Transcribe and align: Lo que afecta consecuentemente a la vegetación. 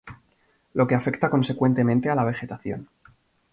Lo 0.73 0.87
que 0.87 0.95
afecta 0.95 1.29
consecuentemente 1.29 2.09
a 2.09 2.15
la 2.15 2.23
vegetación. 2.23 2.89